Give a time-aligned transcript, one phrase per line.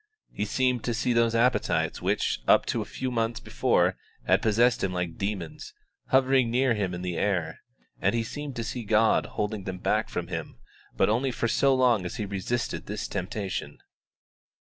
[0.31, 4.83] He seemed to see those appetites which, up to a few months before, had possessed
[4.83, 5.75] him like demons,
[6.07, 7.59] hovering near him in the air,
[8.01, 10.57] and he seemed to see God holding them back from him,
[10.97, 13.77] but only for so long as he resisted this temptation.